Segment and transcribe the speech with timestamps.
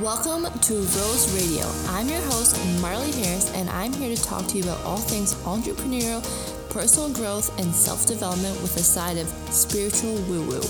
[0.00, 1.64] Welcome to Rose Radio.
[1.94, 5.36] I'm your host, Marley Harris, and I'm here to talk to you about all things
[5.44, 6.20] entrepreneurial,
[6.68, 10.62] personal growth, and self development with a side of spiritual woo woo.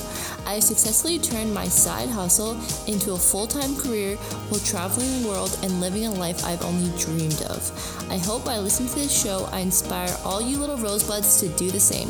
[0.45, 4.17] I successfully turned my side hustle into a full time career
[4.51, 7.73] while traveling the world and living a life I've only dreamed of.
[8.11, 11.71] I hope by listening to this show, I inspire all you little rosebuds to do
[11.71, 12.09] the same.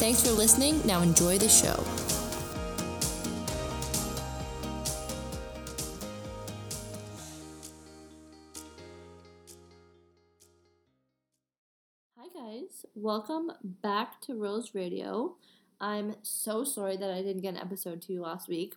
[0.00, 0.80] Thanks for listening.
[0.86, 2.03] Now enjoy the show.
[13.04, 15.36] Welcome back to Rose Radio.
[15.78, 18.76] I'm so sorry that I didn't get an episode to you last week.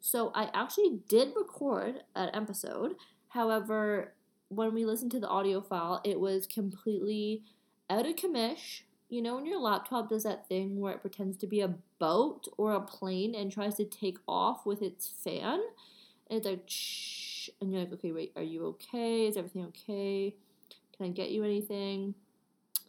[0.00, 2.96] So, I actually did record an episode.
[3.28, 4.14] However,
[4.48, 7.44] when we listened to the audio file, it was completely
[7.88, 8.80] out of commish.
[9.08, 12.48] You know, when your laptop does that thing where it pretends to be a boat
[12.58, 15.60] or a plane and tries to take off with its fan,
[16.28, 19.28] and it's like, shh, and you're like, okay, wait, are you okay?
[19.28, 20.34] Is everything okay?
[20.96, 22.16] Can I get you anything?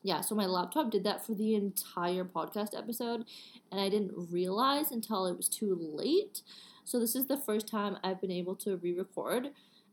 [0.08, 3.25] Yeah, so my laptop did that for the entire podcast episode,
[3.69, 6.44] and I didn't realize until it was too late.
[6.86, 9.50] So, this is the first time I've been able to re record.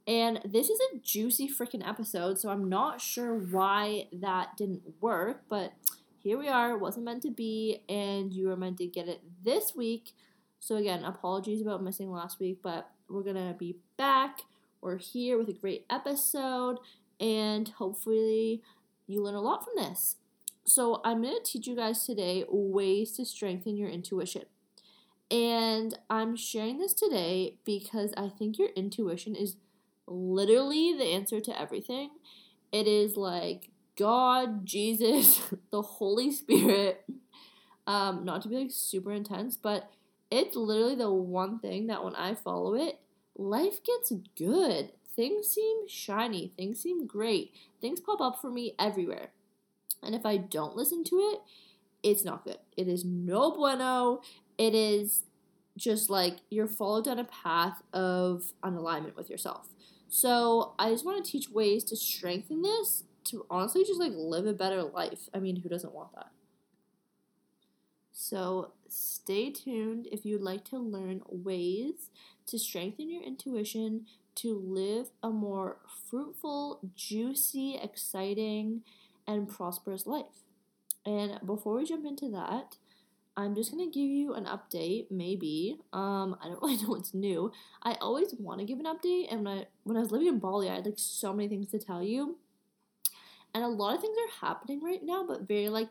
[0.07, 5.43] And this is a juicy freaking episode, so I'm not sure why that didn't work,
[5.49, 5.73] but
[6.19, 6.71] here we are.
[6.71, 10.13] It wasn't meant to be, and you were meant to get it this week.
[10.61, 14.43] So, again, apologies about missing last week, but we're gonna be back.
[14.81, 16.79] We're here with a great episode,
[17.19, 18.63] and hopefully,
[19.07, 20.17] you learn a lot from this.
[20.67, 24.45] So, I'm going to teach you guys today ways to strengthen your intuition.
[25.31, 29.57] And I'm sharing this today because I think your intuition is
[30.07, 32.11] literally the answer to everything.
[32.73, 37.05] It is like God, Jesus, the Holy Spirit.
[37.87, 39.91] Um, not to be like super intense, but
[40.31, 42.99] it's literally the one thing that when I follow it,
[43.37, 49.31] life gets good things seem shiny, things seem great, things pop up for me everywhere.
[50.03, 51.41] And if I don't listen to it,
[52.03, 52.59] it's not good.
[52.77, 54.21] It is no bueno.
[54.59, 55.23] It is
[55.77, 59.69] just like you're followed down a path of unalignment with yourself.
[60.09, 64.47] So I just want to teach ways to strengthen this to honestly just like live
[64.47, 65.29] a better life.
[65.33, 66.31] I mean, who doesn't want that?
[68.13, 72.11] So stay tuned if you'd like to learn ways
[72.47, 74.07] to strengthen your intuition
[74.37, 75.79] to live a more
[76.11, 78.83] fruitful, juicy, exciting,
[79.27, 80.45] and prosperous life.
[81.07, 82.77] And before we jump into that,
[83.37, 85.79] I'm just gonna give you an update, maybe.
[85.93, 87.53] Um, I don't really know what's new.
[87.83, 90.39] I always want to give an update, and when I when I was living in
[90.39, 92.39] Bali, I had like so many things to tell you,
[93.55, 95.91] and a lot of things are happening right now, but very like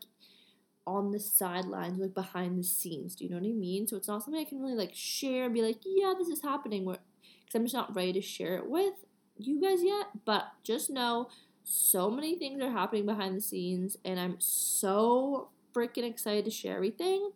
[0.86, 3.14] on the sidelines, like behind the scenes.
[3.14, 3.86] Do you know what I mean?
[3.86, 6.42] So it's not something I can really like share and be like, yeah, this is
[6.42, 6.84] happening.
[6.84, 6.98] Where
[7.44, 8.94] because I'm just not ready to share it with
[9.36, 10.06] you guys yet.
[10.24, 11.28] But just know
[11.62, 16.76] so many things are happening behind the scenes, and I'm so freaking excited to share
[16.76, 17.30] everything.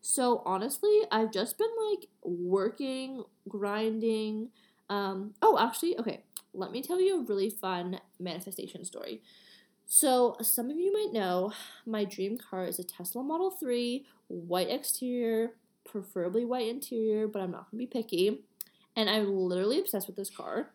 [0.00, 4.50] So honestly, I've just been like working, grinding.
[4.90, 9.22] Um, oh, actually, okay, let me tell you a really fun manifestation story.
[9.86, 11.52] So, some of you might know
[11.84, 15.52] my dream car is a Tesla Model 3, white exterior,
[15.84, 18.44] preferably white interior, but I'm not gonna be picky
[18.96, 20.70] and I'm literally obsessed with this car.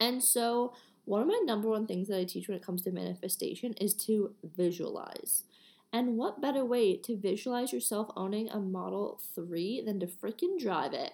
[0.00, 0.74] And so,
[1.04, 3.94] one of my number one things that I teach when it comes to manifestation is
[3.94, 5.44] to visualize.
[5.92, 10.92] And what better way to visualize yourself owning a Model 3 than to freaking drive
[10.92, 11.12] it?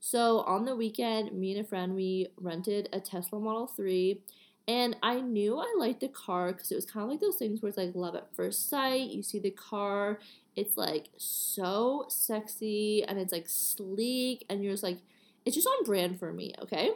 [0.00, 4.20] So, on the weekend, me and a friend, we rented a Tesla Model 3.
[4.68, 7.62] And I knew I liked the car because it was kind of like those things
[7.62, 9.10] where it's like love at first sight.
[9.10, 10.18] You see the car,
[10.56, 14.98] it's like so sexy and it's like sleek, and you're just like,
[15.46, 16.90] it's just on brand for me, okay?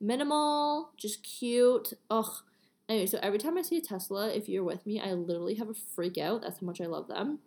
[0.00, 1.92] Minimal, just cute.
[2.10, 2.32] Ugh.
[2.88, 5.68] Anyway, so every time I see a Tesla, if you're with me, I literally have
[5.68, 6.42] a freak out.
[6.42, 7.38] That's how much I love them.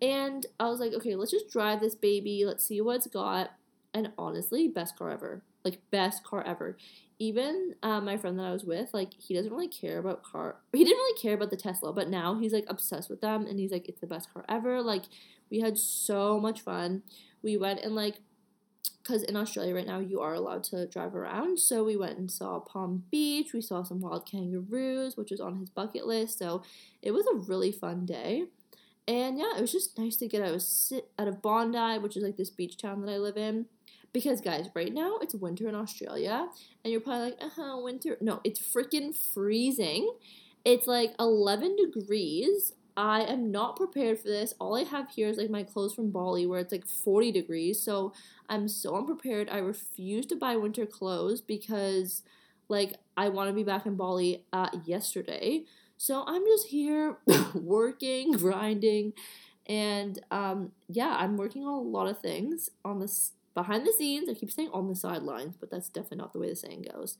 [0.00, 2.44] And I was like, okay, let's just drive this baby.
[2.44, 3.52] Let's see what it's got.
[3.94, 5.42] And honestly, best car ever.
[5.64, 6.76] Like, best car ever.
[7.18, 10.56] Even uh, my friend that I was with, like, he doesn't really care about car.
[10.72, 13.46] He didn't really care about the Tesla, but now he's like obsessed with them.
[13.46, 14.82] And he's like, it's the best car ever.
[14.82, 15.04] Like,
[15.50, 17.02] we had so much fun.
[17.42, 18.20] We went and like
[19.06, 21.60] because in Australia right now you are allowed to drive around.
[21.60, 23.52] So we went and saw Palm Beach.
[23.52, 26.38] We saw some wild kangaroos, which was on his bucket list.
[26.38, 26.62] So
[27.02, 28.46] it was a really fun day.
[29.06, 30.64] And yeah, it was just nice to get out of,
[31.18, 33.66] out of Bondi, which is like this beach town that I live in.
[34.12, 36.48] Because guys, right now it's winter in Australia,
[36.82, 38.16] and you're probably like, uh huh, winter.
[38.20, 40.10] No, it's freaking freezing.
[40.64, 44.54] It's like 11 degrees I am not prepared for this.
[44.58, 47.80] All I have here is like my clothes from Bali where it's like 40 degrees.
[47.82, 48.12] So
[48.48, 49.48] I'm so unprepared.
[49.50, 52.22] I refuse to buy winter clothes because
[52.68, 55.64] like I want to be back in Bali uh, yesterday.
[55.98, 57.18] So I'm just here
[57.54, 59.12] working, grinding,
[59.66, 64.28] and um, yeah, I'm working on a lot of things on this behind the scenes.
[64.28, 67.16] I keep saying on the sidelines, but that's definitely not the way the saying goes.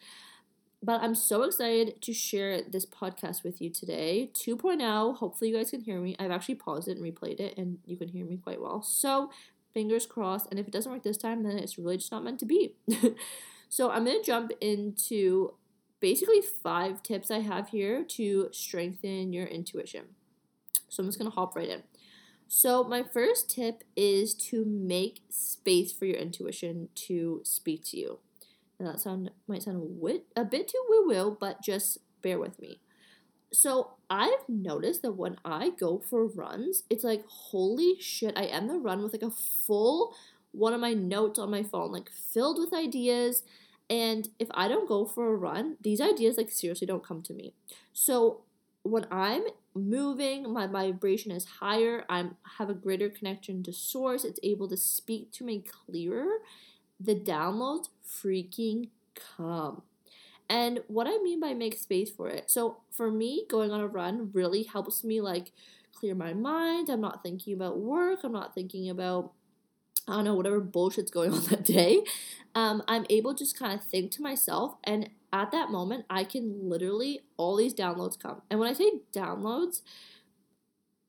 [0.87, 4.31] But I'm so excited to share this podcast with you today.
[4.35, 6.15] 2.0, hopefully you guys can hear me.
[6.21, 8.83] I've actually paused it and replayed it, and you can hear me quite well.
[8.83, 9.33] So
[9.75, 10.47] fingers crossed.
[10.49, 12.77] And if it doesn't work this time, then it's really just not meant to be.
[13.69, 15.55] so I'm going to jump into
[15.99, 20.05] basically five tips I have here to strengthen your intuition.
[20.89, 21.83] So I'm just going to hop right in.
[22.47, 28.19] So, my first tip is to make space for your intuition to speak to you.
[28.79, 32.39] Now, that sound might sound a, wit, a bit too woo woo, but just bear
[32.39, 32.81] with me.
[33.53, 38.69] So, I've noticed that when I go for runs, it's like, holy shit, I end
[38.69, 40.15] the run with like a full
[40.53, 43.43] one of my notes on my phone, like filled with ideas
[43.89, 47.33] and if I don't go for a run, these ideas like seriously don't come to
[47.33, 47.55] me.
[47.93, 48.41] So
[48.83, 49.43] when I'm
[49.75, 54.77] moving, my vibration is higher, I'm have a greater connection to source, it's able to
[54.77, 56.39] speak to me clearer,
[56.99, 58.89] the downloads freaking
[59.37, 59.83] come.
[60.49, 62.51] And what I mean by make space for it.
[62.51, 65.53] So for me, going on a run really helps me like
[65.93, 66.89] clear my mind.
[66.89, 69.33] I'm not thinking about work, I'm not thinking about
[70.09, 72.05] I don't know, whatever bullshit's going on that day,
[72.55, 74.77] um, I'm able to just kind of think to myself.
[74.85, 78.43] And at that moment, I can literally, all these downloads come.
[78.51, 79.83] And when I say downloads,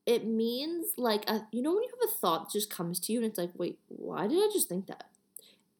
[0.04, 3.12] it means like, a, you know, when you have a thought that just comes to
[3.12, 5.04] you and it's like, wait, why did I just think that?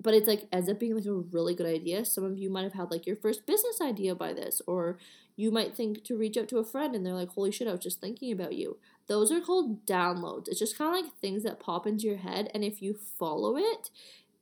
[0.00, 2.04] But it's like ends up being like a really good idea.
[2.04, 4.98] Some of you might have had like your first business idea by this, or
[5.34, 7.72] you might think to reach out to a friend and they're like, holy shit, I
[7.72, 8.76] was just thinking about you.
[9.08, 10.48] Those are called downloads.
[10.48, 13.56] It's just kind of like things that pop into your head, and if you follow
[13.56, 13.90] it,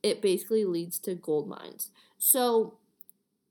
[0.03, 1.89] it basically leads to gold mines.
[2.17, 2.75] So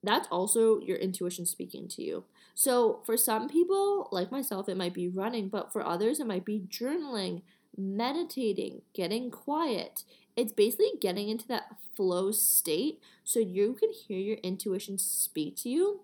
[0.02, 2.24] that's also your intuition speaking to you.
[2.54, 6.44] So for some people, like myself, it might be running, but for others, it might
[6.44, 7.42] be journaling,
[7.76, 10.04] meditating, getting quiet.
[10.36, 15.68] It's basically getting into that flow state so you can hear your intuition speak to
[15.68, 16.00] you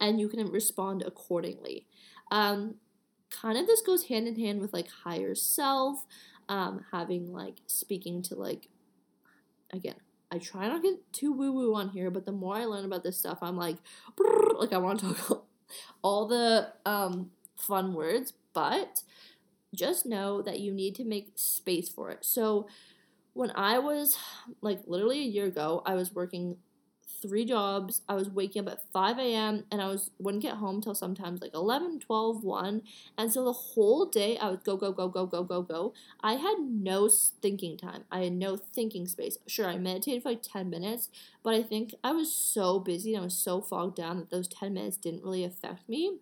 [0.00, 1.86] and you can respond accordingly.
[2.30, 2.76] Um,
[3.30, 6.04] kind of this goes hand in hand with like higher self,
[6.48, 8.68] um, having like speaking to like,
[9.72, 9.96] again,
[10.30, 12.84] I try not to get too woo woo on here, but the more I learn
[12.84, 13.76] about this stuff, I'm like,
[14.58, 15.46] like I want to talk
[16.02, 19.02] all the um, fun words, but
[19.74, 22.24] just know that you need to make space for it.
[22.24, 22.68] So
[23.34, 24.16] when I was
[24.60, 26.56] like literally a year ago, I was working
[27.22, 28.02] three jobs.
[28.08, 29.64] I was waking up at 5 a.m.
[29.70, 32.82] and I was wouldn't get home till sometimes like 11, 12, 1.
[33.18, 35.94] And so the whole day I would go, go, go, go, go, go, go.
[36.20, 38.04] I had no thinking time.
[38.10, 39.38] I had no thinking space.
[39.46, 41.08] Sure, I meditated for like 10 minutes,
[41.42, 44.48] but I think I was so busy and I was so fogged down that those
[44.48, 46.18] 10 minutes didn't really affect me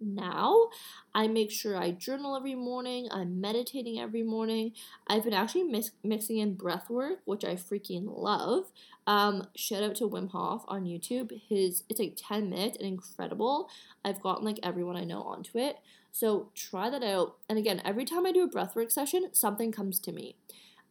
[0.00, 0.68] now.
[1.14, 3.08] I make sure I journal every morning.
[3.10, 4.72] I'm meditating every morning.
[5.06, 8.72] I've been actually mix- mixing in breath work, which I freaking love.
[9.06, 11.32] Um, shout out to Wim Hof on YouTube.
[11.48, 13.68] His it's like 10 minutes and incredible.
[14.04, 15.76] I've gotten like everyone I know onto it.
[16.12, 17.36] So try that out.
[17.48, 20.36] And again, every time I do a breathwork session, something comes to me.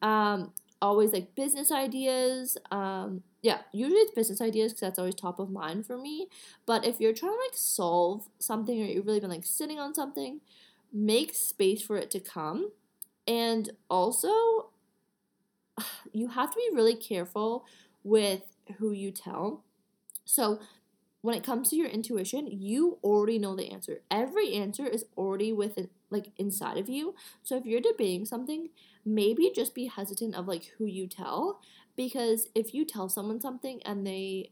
[0.02, 2.58] Um, always like business ideas.
[2.72, 6.28] Um, yeah, usually it's business ideas because that's always top of mind for me.
[6.66, 9.94] But if you're trying to like solve something or you've really been like sitting on
[9.94, 10.42] something,
[10.92, 12.72] make space for it to come.
[13.26, 14.72] And also,
[16.12, 17.64] you have to be really careful
[18.04, 18.42] with
[18.80, 19.64] who you tell.
[20.26, 20.60] So,
[21.22, 24.02] when it comes to your intuition, you already know the answer.
[24.12, 27.16] Every answer is already within like inside of you.
[27.44, 28.70] So if you're debating something,
[29.06, 31.60] maybe just be hesitant of like who you tell
[31.98, 34.52] because if you tell someone something and they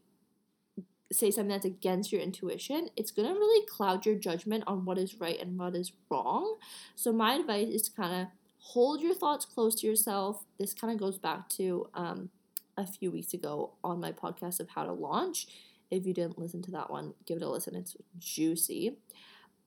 [1.12, 4.98] say something that's against your intuition, it's going to really cloud your judgment on what
[4.98, 6.58] is right and what is wrong.
[6.96, 10.44] So my advice is to kind of hold your thoughts close to yourself.
[10.58, 12.30] This kind of goes back to um,
[12.75, 15.48] a few weeks ago on my podcast of how to launch.
[15.92, 17.75] If you didn't listen to that one, give it a listen.
[17.75, 18.98] It's juicy.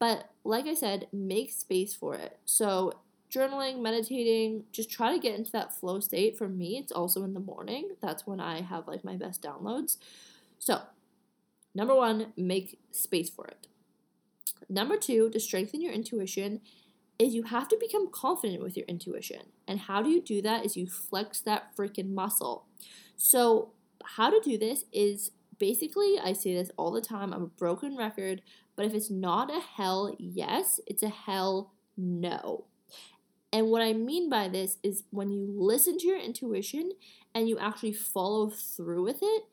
[0.00, 2.38] But like I said, make space for it.
[2.44, 2.94] So
[3.30, 6.36] journaling, meditating, just try to get into that flow state.
[6.36, 7.90] For me, it's also in the morning.
[8.00, 9.96] That's when I have like my best downloads.
[10.58, 10.82] So,
[11.74, 13.66] number one, make space for it.
[14.68, 16.60] Number two, to strengthen your intuition,
[17.18, 19.42] is you have to become confident with your intuition.
[19.66, 20.64] And how do you do that?
[20.64, 22.66] Is you flex that freaking muscle.
[23.16, 23.72] So,
[24.04, 27.96] how to do this is basically, I say this all the time, I'm a broken
[27.96, 28.42] record,
[28.76, 32.64] but if it's not a hell yes, it's a hell no.
[33.52, 36.92] And what I mean by this is when you listen to your intuition
[37.34, 39.44] and you actually follow through with it,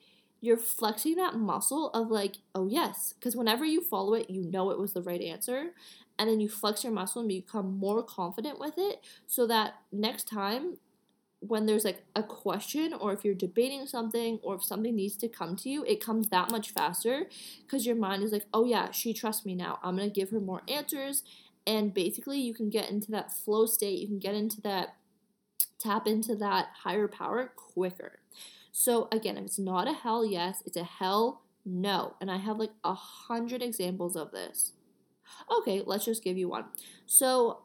[0.41, 4.69] you're flexing that muscle of like, oh yes, because whenever you follow it, you know
[4.69, 5.71] it was the right answer.
[6.19, 10.27] And then you flex your muscle and become more confident with it so that next
[10.27, 10.77] time
[11.39, 15.27] when there's like a question or if you're debating something or if something needs to
[15.27, 17.25] come to you, it comes that much faster
[17.61, 19.79] because your mind is like, oh yeah, she trusts me now.
[19.83, 21.23] I'm going to give her more answers.
[21.67, 24.95] And basically, you can get into that flow state, you can get into that,
[25.79, 28.19] tap into that higher power quicker.
[28.72, 32.15] So, again, if it's not a hell yes, it's a hell no.
[32.22, 34.74] And I have like a hundred examples of this.
[35.51, 36.65] Okay, let's just give you one.
[37.05, 37.62] So,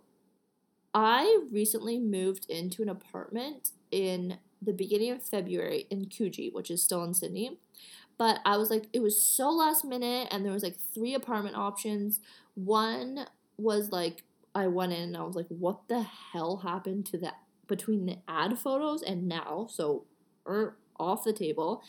[0.95, 6.83] I recently moved into an apartment in the beginning of February in Coogee, which is
[6.83, 7.59] still in Sydney.
[8.19, 11.57] But I was like, it was so last minute, and there was like three apartment
[11.57, 12.21] options.
[12.55, 13.27] One
[13.61, 14.25] was like,
[14.55, 18.19] I went in and I was like, what the hell happened to that between the
[18.29, 19.67] ad photos and now?
[19.71, 20.07] So,
[20.47, 21.83] er, off the table.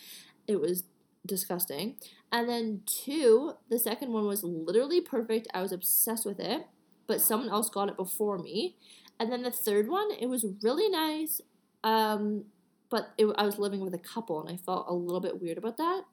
[0.48, 0.84] It was
[1.26, 1.96] disgusting.
[2.32, 5.48] And then two, the second one was literally perfect.
[5.54, 6.68] I was obsessed with it
[7.12, 8.78] but someone else got it before me.
[9.20, 11.42] And then the third one, it was really nice.
[11.84, 12.46] Um,
[12.90, 15.58] but it, I was living with a couple and I felt a little bit weird
[15.58, 16.04] about that.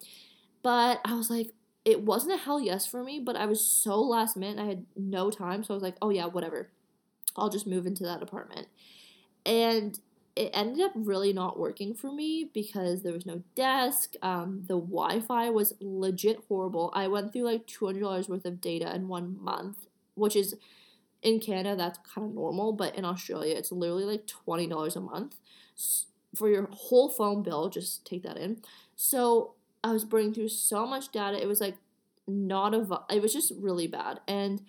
[0.61, 1.53] But I was like,
[1.88, 4.62] it wasn't a hell yes for me, but I was so last minute.
[4.62, 5.64] I had no time.
[5.64, 6.68] So I was like, oh yeah, whatever.
[7.35, 8.68] I'll just move into that apartment.
[9.47, 9.99] And
[10.37, 14.16] it ended up really not working for me because there was no desk.
[14.21, 16.92] Um, the Wi Fi was legit horrible.
[16.95, 20.57] I went through like $200 worth of data in one month, which is
[21.23, 25.37] in Canada, that's kind of normal, but in Australia, it's literally like $20 a month
[26.37, 27.71] for your whole phone bill.
[27.71, 28.61] Just take that in.
[28.95, 31.40] So I was burning through so much data.
[31.40, 31.76] It was like
[32.26, 34.20] not a, it was just really bad.
[34.26, 34.62] And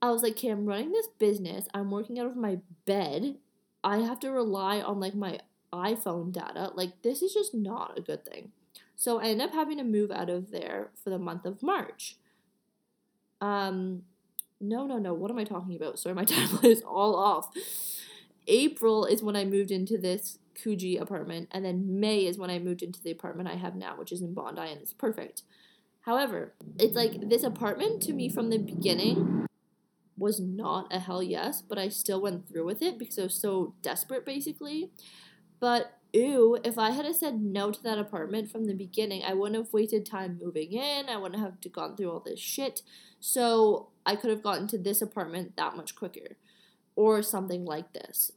[0.00, 1.66] I was like, okay, I'm running this business.
[1.74, 3.36] I'm working out of my bed.
[3.82, 5.40] I have to rely on like my
[5.72, 6.70] iPhone data.
[6.74, 8.52] Like, this is just not a good thing.
[8.96, 12.16] So I ended up having to move out of there for the month of March.
[13.40, 14.02] Um,
[14.60, 15.14] no, no, no.
[15.14, 15.98] What am I talking about?
[15.98, 17.50] Sorry, my timeline is all off.
[18.46, 22.58] April is when I moved into this Coogee apartment, and then May is when I
[22.58, 25.42] moved into the apartment I have now, which is in Bondi, and it's perfect.
[26.02, 29.46] However, it's like this apartment to me from the beginning
[30.16, 33.34] was not a hell yes, but I still went through with it because I was
[33.34, 34.90] so desperate, basically.
[35.60, 39.56] But ew, if I had said no to that apartment from the beginning, I wouldn't
[39.56, 41.08] have wasted time moving in.
[41.08, 42.82] I wouldn't have gone through all this shit.
[43.20, 46.36] So I could have gotten to this apartment that much quicker
[46.96, 48.32] or something like this.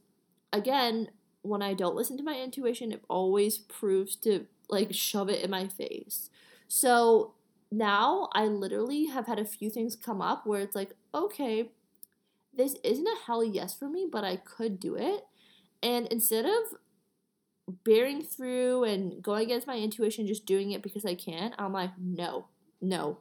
[0.54, 1.10] Again,
[1.41, 5.50] when I don't listen to my intuition, it always proves to like shove it in
[5.51, 6.29] my face.
[6.67, 7.33] So
[7.71, 11.69] now I literally have had a few things come up where it's like, okay,
[12.53, 15.25] this isn't a hell yes for me, but I could do it.
[15.83, 16.77] And instead of
[17.83, 21.91] bearing through and going against my intuition, just doing it because I can, I'm like,
[21.98, 22.48] no,
[22.81, 23.17] no,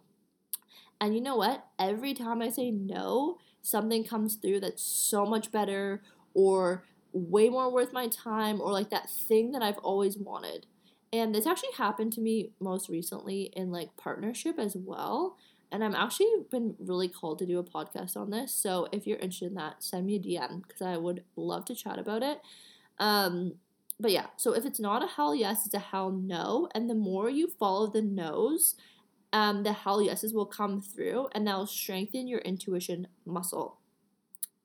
[1.01, 1.67] and you know what?
[1.79, 6.03] Every time I say no, something comes through that's so much better
[6.35, 10.67] or way more worth my time or like that thing that I've always wanted.
[11.13, 15.37] And this actually happened to me most recently in like partnership as well.
[15.73, 18.53] And I'm actually been really called to do a podcast on this.
[18.53, 21.75] So if you're interested in that, send me a DM because I would love to
[21.75, 22.41] chat about it.
[22.99, 23.55] Um,
[23.99, 26.69] but yeah, so if it's not a hell yes, it's a hell no.
[26.75, 28.77] And the more you follow the no's
[29.33, 33.79] um, the hell yeses will come through and that will strengthen your intuition muscle.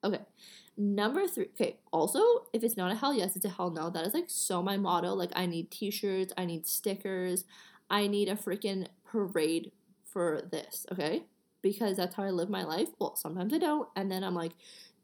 [0.03, 0.21] Okay.
[0.77, 2.19] Number three, okay, also,
[2.51, 3.89] if it's not a hell yes, it's a hell no.
[3.89, 5.13] That is like so my motto.
[5.13, 7.45] Like, I need t shirts, I need stickers,
[7.89, 9.71] I need a freaking parade
[10.03, 11.23] for this, okay?
[11.61, 12.89] Because that's how I live my life.
[12.99, 13.87] Well, sometimes I don't.
[13.95, 14.51] And then I'm like,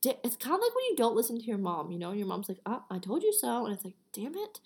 [0.03, 2.27] it's kind of like when you don't listen to your mom, you know, and your
[2.27, 3.65] mom's like, oh, I told you so.
[3.65, 4.59] And it's like, damn it.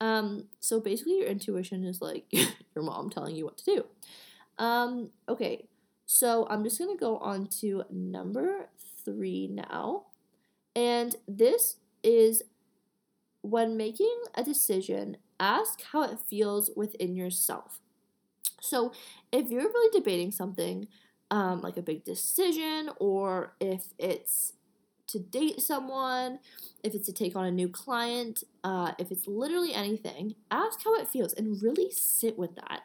[0.00, 3.84] Um, so basically, your intuition is like your mom telling you what to do.
[4.58, 5.66] Um, okay,
[6.06, 8.68] so I'm just gonna go on to number
[9.04, 10.06] three now.
[10.74, 12.42] And this is
[13.42, 17.80] when making a decision, ask how it feels within yourself.
[18.60, 18.92] So
[19.32, 20.88] if you're really debating something,
[21.30, 24.54] um, like a big decision, or if it's
[25.08, 26.38] to date someone,
[26.84, 30.94] if it's to take on a new client, uh, if it's literally anything, ask how
[31.00, 32.82] it feels and really sit with that.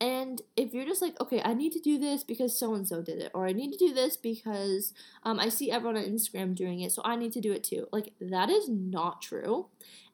[0.00, 3.00] And if you're just like, okay, I need to do this because so and so
[3.00, 6.54] did it, or I need to do this because um, I see everyone on Instagram
[6.54, 7.86] doing it, so I need to do it too.
[7.92, 9.66] Like, that is not true.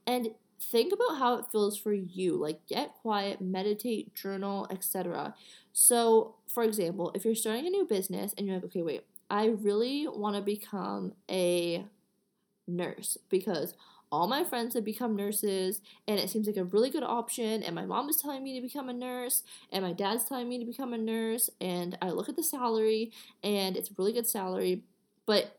[0.07, 0.29] And
[0.61, 2.37] think about how it feels for you.
[2.37, 5.35] Like, get quiet, meditate, journal, etc.
[5.73, 9.47] So, for example, if you're starting a new business and you're like, okay, wait, I
[9.47, 11.85] really want to become a
[12.67, 13.75] nurse because
[14.13, 17.75] all my friends have become nurses and it seems like a really good option and
[17.75, 20.65] my mom is telling me to become a nurse and my dad's telling me to
[20.65, 23.13] become a nurse and I look at the salary
[23.43, 24.83] and it's a really good salary
[25.27, 25.59] but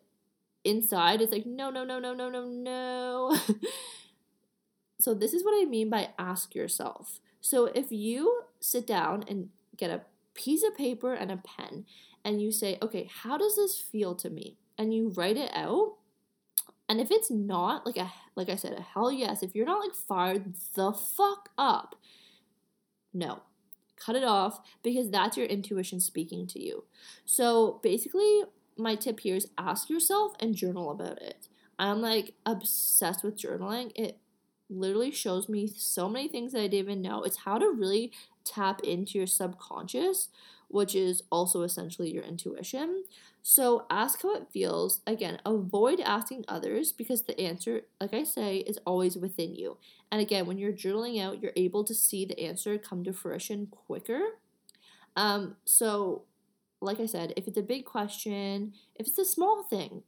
[0.63, 3.37] inside it's like no no no no no no no.
[4.99, 7.19] So this is what I mean by ask yourself.
[7.39, 10.01] So if you sit down and get a
[10.35, 11.85] piece of paper and a pen
[12.23, 14.57] and you say okay how does this feel to me?
[14.77, 15.93] and you write it out
[16.89, 19.95] and if it's not like a like I said, hell yes, if you're not like
[19.95, 21.95] fired the fuck up,
[23.13, 23.41] no.
[23.97, 26.85] Cut it off because that's your intuition speaking to you.
[27.25, 28.43] So basically,
[28.77, 31.47] my tip here is ask yourself and journal about it.
[31.77, 33.91] I'm like obsessed with journaling.
[33.95, 34.17] It
[34.69, 37.23] literally shows me so many things that I didn't even know.
[37.23, 38.11] It's how to really
[38.43, 40.29] tap into your subconscious,
[40.69, 43.03] which is also essentially your intuition.
[43.43, 45.01] So ask how it feels.
[45.07, 49.77] Again, avoid asking others because the answer, like I say, is always within you.
[50.11, 53.67] And again, when you're journaling out, you're able to see the answer come to fruition
[53.67, 54.21] quicker.
[55.15, 56.23] Um, so,
[56.81, 60.03] like I said, if it's a big question, if it's a small thing,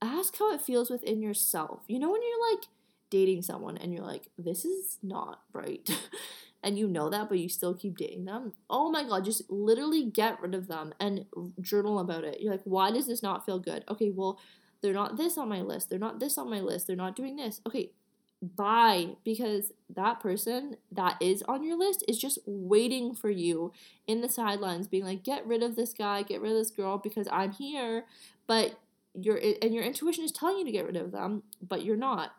[0.00, 1.80] ask how it feels within yourself.
[1.88, 2.64] You know, when you're like
[3.10, 5.88] dating someone and you're like, this is not right.
[6.62, 10.04] and you know that, but you still keep dating them, oh my god, just literally
[10.04, 11.26] get rid of them and
[11.60, 12.40] journal about it.
[12.40, 13.84] You're like, why does this not feel good?
[13.88, 14.38] Okay, well,
[14.80, 15.90] they're not this on my list.
[15.90, 16.86] They're not this on my list.
[16.86, 17.60] They're not doing this.
[17.66, 17.92] Okay,
[18.40, 19.10] bye.
[19.24, 23.72] Because that person that is on your list is just waiting for you
[24.06, 26.98] in the sidelines, being like, get rid of this guy, get rid of this girl
[26.98, 28.04] because I'm here.
[28.46, 28.78] But
[29.14, 32.34] your and your intuition is telling you to get rid of them, but you're not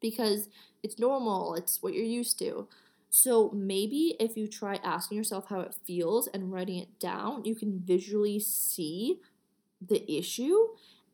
[0.00, 0.48] because
[0.82, 1.54] it's normal.
[1.54, 2.68] It's what you're used to.
[3.10, 7.54] So maybe if you try asking yourself how it feels and writing it down, you
[7.54, 9.20] can visually see
[9.80, 10.56] the issue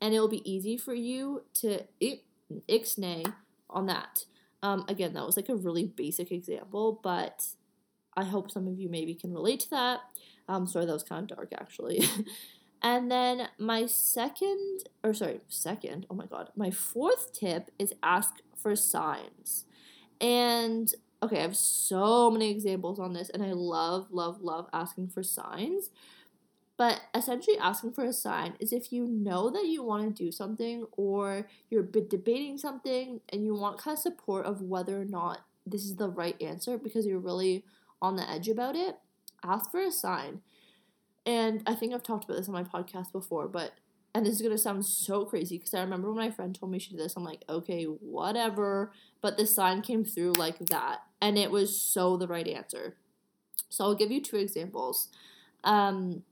[0.00, 1.84] and it'll be easy for you to
[2.68, 3.32] ixnay
[3.70, 4.24] on that.
[4.62, 7.46] Um, again, that was like a really basic example, but
[8.16, 10.00] I hope some of you maybe can relate to that.
[10.48, 12.04] Um, sorry, that was kind of dark actually.
[12.82, 18.34] and then my second, or sorry, second, oh my god, my fourth tip is ask
[18.56, 19.66] for signs.
[20.20, 25.08] And okay, I have so many examples on this, and I love, love, love asking
[25.08, 25.90] for signs.
[26.76, 30.32] But essentially, asking for a sign is if you know that you want to do
[30.32, 35.40] something or you're debating something and you want kind of support of whether or not
[35.66, 37.64] this is the right answer because you're really
[38.00, 38.96] on the edge about it,
[39.44, 40.40] ask for a sign.
[41.24, 43.72] And I think I've talked about this on my podcast before, but
[44.14, 46.78] and this is gonna sound so crazy because I remember when my friend told me
[46.78, 48.92] she did this, I'm like, okay, whatever.
[49.20, 52.96] But the sign came through like that, and it was so the right answer.
[53.70, 55.08] So I'll give you two examples.
[55.64, 56.24] Um,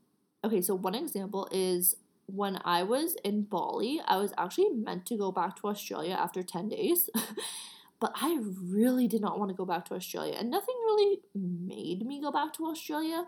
[0.43, 1.95] okay, so one example is
[2.27, 6.43] when I was in Bali, I was actually meant to go back to Australia after
[6.43, 7.09] 10 days.
[8.01, 12.05] but I really did not want to go back to Australia, and nothing really made
[12.05, 13.25] me go back to Australia.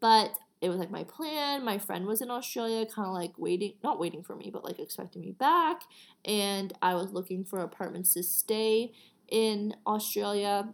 [0.00, 1.64] But it was like my plan.
[1.64, 4.78] My friend was in Australia, kind of like waiting, not waiting for me, but like
[4.78, 5.82] expecting me back.
[6.24, 8.92] And I was looking for apartments to stay
[9.28, 10.72] in Australia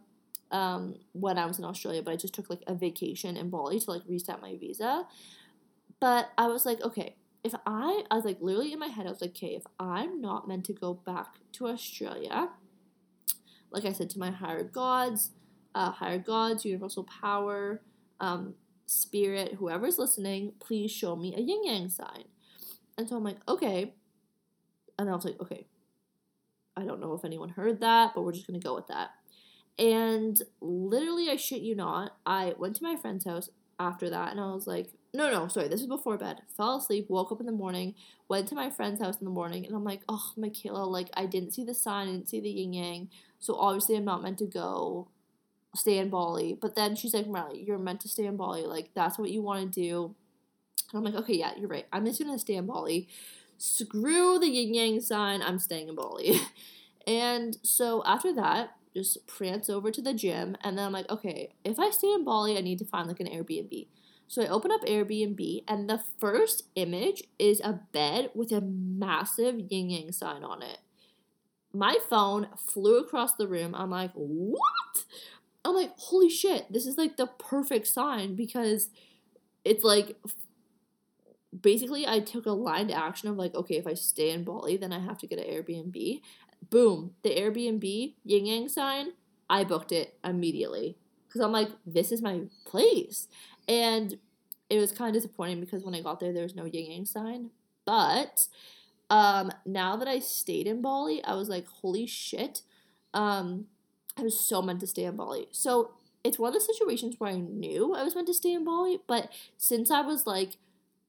[0.51, 3.81] um, when I was in Australia, but I just took like a vacation in Bali
[3.81, 5.07] to like reset my visa.
[6.01, 9.11] But I was like, okay, if I, I was like literally in my head, I
[9.11, 12.51] was like, okay, if I'm not meant to go back to Australia,
[13.71, 15.31] like I said to my higher gods,
[15.75, 17.83] uh, higher gods, universal power,
[18.21, 18.55] um,
[18.87, 22.25] spirit, whoever's listening, please show me a yin yang sign.
[22.97, 23.95] And so I'm like, okay.
[24.99, 25.67] And I was like, okay,
[26.77, 29.11] I don't know if anyone heard that, but we're just to go with that.
[29.79, 34.41] And literally, I shit you not, I went to my friend's house after that and
[34.41, 36.43] I was like, no, no, sorry, this was before bed.
[36.57, 37.95] Fell asleep, woke up in the morning,
[38.29, 41.25] went to my friend's house in the morning, and I'm like, oh, Michaela, like, I
[41.25, 44.39] didn't see the sign, I didn't see the yin yang, so obviously I'm not meant
[44.39, 45.09] to go
[45.75, 46.59] stay in Bali.
[46.61, 48.67] But then she's like, Marley, you're meant to stay in Bali.
[48.67, 50.15] Like, that's what you want to do.
[50.93, 51.87] And I'm like, okay, yeah, you're right.
[51.93, 53.09] I'm just to stay in Bali.
[53.57, 55.43] Screw the yin yang sign.
[55.43, 56.41] I'm staying in Bali.
[57.07, 60.57] and so after that, just prance over to the gym.
[60.63, 63.21] And then I'm like, okay, if I stay in Bali, I need to find like
[63.21, 63.87] an Airbnb.
[64.29, 69.59] So I open up Airbnb, and the first image is a bed with a massive
[69.71, 70.79] yin yang sign on it.
[71.73, 73.75] My phone flew across the room.
[73.75, 75.05] I'm like, what?
[75.65, 78.91] I'm like, holy shit, this is like the perfect sign because
[79.65, 80.17] it's like
[81.59, 84.77] basically I took a line to action of like, okay, if I stay in Bali,
[84.77, 86.21] then I have to get an Airbnb.
[86.71, 89.13] Boom, the Airbnb yin yang sign,
[89.49, 93.29] I booked it immediately because I'm like, this is my place.
[93.67, 94.19] And
[94.69, 97.07] it was kind of disappointing because when I got there, there was no yin yang
[97.07, 97.51] sign.
[97.85, 98.49] But
[99.11, 102.63] um, now that I stayed in Bali, I was like, holy shit.
[103.15, 103.67] Um,
[104.17, 105.49] I was so meant to stay in Bali.
[105.53, 105.93] So
[106.25, 109.01] it's one of the situations where I knew I was meant to stay in Bali,
[109.07, 110.57] but since I was like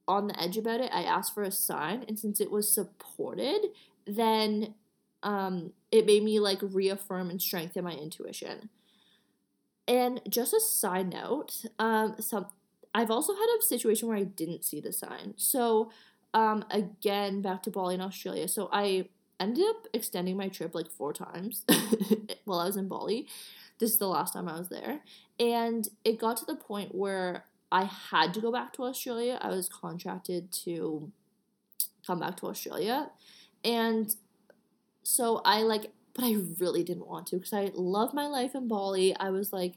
[0.07, 3.67] on the edge about it, I asked for a sign, and since it was supported,
[4.05, 4.75] then
[5.23, 8.69] um, it made me like reaffirm and strengthen my intuition.
[9.87, 12.47] And just a side note, um, some
[12.93, 15.33] I've also had a situation where I didn't see the sign.
[15.37, 15.91] So
[16.33, 18.47] um, again, back to Bali in Australia.
[18.47, 21.65] So I ended up extending my trip like four times
[22.45, 23.27] while I was in Bali.
[23.79, 24.99] This is the last time I was there.
[25.39, 29.39] And it got to the point where I had to go back to Australia.
[29.41, 31.11] I was contracted to
[32.05, 33.11] come back to Australia.
[33.63, 34.13] And
[35.03, 38.67] so I like, but I really didn't want to because I love my life in
[38.67, 39.15] Bali.
[39.15, 39.75] I was like,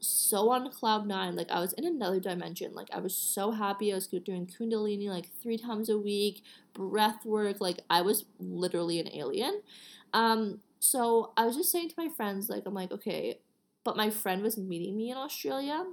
[0.00, 1.36] so on cloud nine.
[1.36, 2.74] Like I was in another dimension.
[2.74, 3.92] Like I was so happy.
[3.92, 7.60] I was doing Kundalini like three times a week, breath work.
[7.60, 9.62] Like I was literally an alien.
[10.12, 13.38] Um, so I was just saying to my friends, like I'm like, okay,
[13.84, 15.84] but my friend was meeting me in Australia.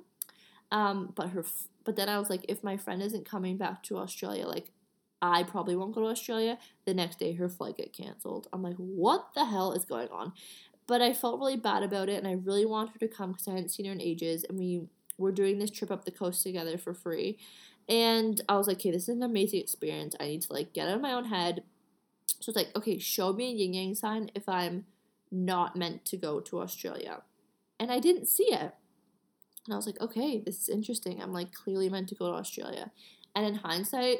[0.71, 1.45] Um, but her,
[1.83, 4.71] but then I was like, if my friend isn't coming back to Australia, like
[5.21, 6.57] I probably won't go to Australia.
[6.85, 8.47] The next day, her flight get canceled.
[8.53, 10.33] I'm like, what the hell is going on?
[10.85, 13.47] But I felt really bad about it, and I really wanted her to come because
[13.47, 16.43] I hadn't seen her in ages, and we were doing this trip up the coast
[16.43, 17.37] together for free.
[17.89, 20.15] And I was like, okay, this is an amazing experience.
[20.19, 21.63] I need to like get out of my own head.
[22.39, 24.85] So it's like, okay, show me a yin yang sign if I'm
[25.31, 27.23] not meant to go to Australia.
[27.79, 28.73] And I didn't see it.
[29.65, 31.21] And I was like, okay, this is interesting.
[31.21, 32.91] I'm like clearly meant to go to Australia.
[33.35, 34.19] And in hindsight,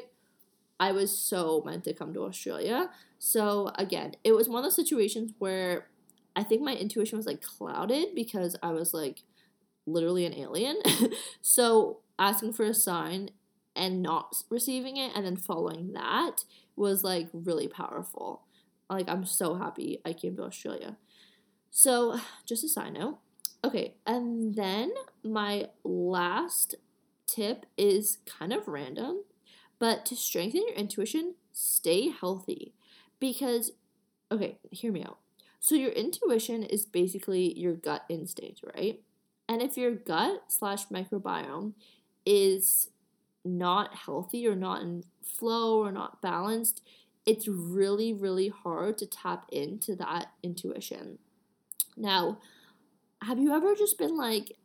[0.80, 2.90] I was so meant to come to Australia.
[3.18, 5.88] So again, it was one of those situations where
[6.36, 9.22] I think my intuition was like clouded because I was like
[9.86, 10.78] literally an alien.
[11.40, 13.30] so asking for a sign
[13.74, 16.44] and not receiving it and then following that
[16.76, 18.42] was like really powerful.
[18.88, 20.96] Like I'm so happy I came to Australia.
[21.70, 23.18] So, just a side note.
[23.64, 26.76] Okay, and then my last
[27.26, 29.22] tip is kind of random,
[29.78, 32.72] but to strengthen your intuition, stay healthy.
[33.20, 33.72] Because,
[34.30, 35.18] okay, hear me out.
[35.60, 39.00] So your intuition is basically your gut instinct, right?
[39.48, 41.72] And if your gut slash microbiome
[42.24, 42.90] is
[43.44, 46.82] not healthy or not in flow or not balanced,
[47.26, 51.18] it's really, really hard to tap into that intuition.
[51.96, 52.38] Now,
[53.22, 54.56] have you ever just been like,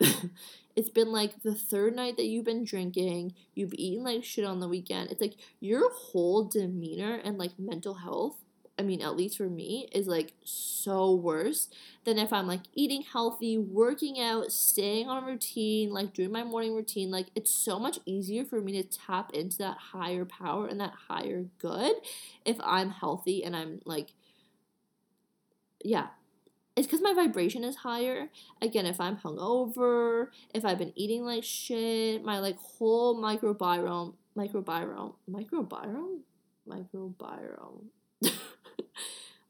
[0.76, 4.60] it's been like the third night that you've been drinking, you've eaten like shit on
[4.60, 5.10] the weekend.
[5.10, 8.36] It's like your whole demeanor and like mental health
[8.78, 11.68] I mean, at least for me, is like so worse
[12.04, 16.74] than if I'm like eating healthy, working out, staying on routine, like doing my morning
[16.74, 17.10] routine.
[17.10, 20.94] Like, it's so much easier for me to tap into that higher power and that
[21.08, 21.94] higher good
[22.44, 24.08] if I'm healthy and I'm like,
[25.84, 26.08] yeah.
[26.76, 28.30] It's because my vibration is higher.
[28.60, 35.14] Again, if I'm hungover, if I've been eating like shit, my like whole microbiome, microbiome,
[35.30, 36.18] microbiome,
[36.68, 37.84] microbiome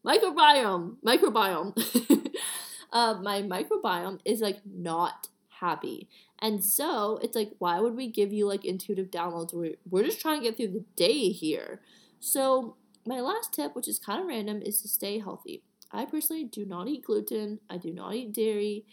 [0.07, 2.35] microbiome, microbiome.
[2.93, 5.29] uh, my microbiome is like not
[5.61, 6.09] happy.
[6.41, 9.55] And so it's like, why would we give you like intuitive downloads?
[9.55, 11.81] We're, we're just trying to get through the day here.
[12.21, 15.63] So, my last tip, which is kind of random, is to stay healthy.
[15.95, 18.85] I personally do not eat gluten, I do not eat dairy.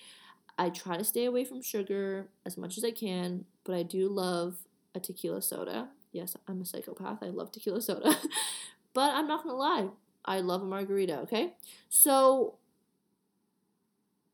[0.58, 4.08] I try to stay away from sugar as much as I can, but I do
[4.08, 4.58] love
[4.94, 5.90] a tequila soda.
[6.12, 7.24] Yes, I'm a psychopath.
[7.24, 8.16] I love tequila soda.
[8.94, 9.88] but I'm not going to lie,
[10.26, 11.54] I love a margarita, okay?
[11.90, 12.56] So,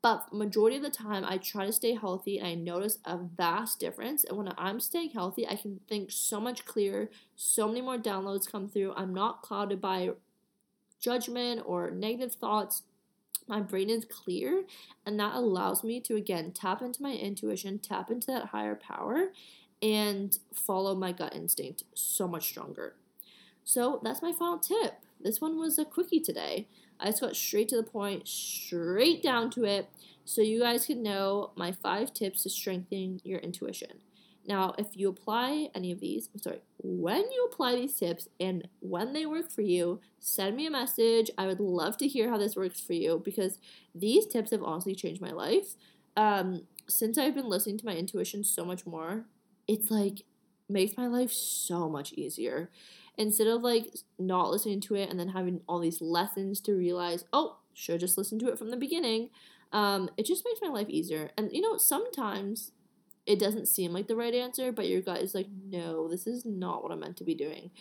[0.02, 3.80] but majority of the time I try to stay healthy and I notice a vast
[3.80, 4.24] difference.
[4.24, 8.52] And when I'm staying healthy, I can think so much clearer, so many more downloads
[8.52, 8.94] come through.
[8.96, 10.12] I'm not clouded by
[11.00, 12.84] judgment or negative thoughts.
[13.48, 14.64] My brain is clear,
[15.06, 19.28] and that allows me to again tap into my intuition, tap into that higher power,
[19.82, 22.96] and follow my gut instinct so much stronger.
[23.64, 24.96] So that's my final tip.
[25.20, 26.68] This one was a quickie today.
[27.00, 29.90] I just got straight to the point, straight down to it,
[30.26, 34.00] so you guys can know my five tips to strengthen your intuition.
[34.48, 38.68] Now, if you apply any of these, I'm sorry, when you apply these tips and
[38.80, 41.30] when they work for you, send me a message.
[41.38, 43.60] I would love to hear how this works for you because
[43.94, 45.76] these tips have honestly changed my life.
[46.16, 49.26] Um, since I've been listening to my intuition so much more,
[49.68, 50.24] it's like
[50.70, 52.70] makes my life so much easier
[53.18, 57.26] instead of like not listening to it and then having all these lessons to realize,
[57.34, 59.30] oh, should just listen to it from the beginning.
[59.74, 61.32] Um, it just makes my life easier.
[61.38, 62.72] And you know, sometimes
[63.28, 66.46] it doesn't seem like the right answer, but your gut is like, no, this is
[66.46, 67.72] not what I'm meant to be doing.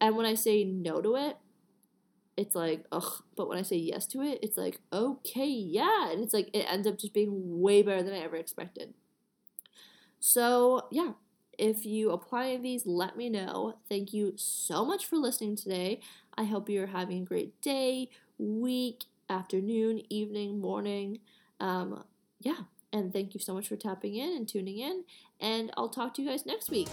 [0.00, 1.36] And when I say no to it,
[2.36, 3.22] it's like, ugh.
[3.36, 6.10] But when I say yes to it, it's like, okay, yeah.
[6.10, 8.94] And it's like, it ends up just being way better than I ever expected.
[10.18, 11.12] So, yeah,
[11.58, 13.74] if you apply these, let me know.
[13.88, 16.00] Thank you so much for listening today.
[16.36, 21.20] I hope you're having a great day, week, afternoon, evening, morning.
[21.58, 22.04] Um,
[22.40, 25.04] yeah, and thank you so much for tapping in and tuning in.
[25.40, 26.88] And I'll talk to you guys next week.